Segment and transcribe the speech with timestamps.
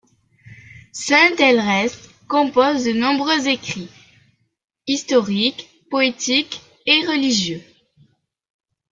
[0.93, 1.91] Saint Ælred
[2.27, 3.91] compose de nombreux écrits,
[4.87, 7.61] historiques, poétiques et religieux.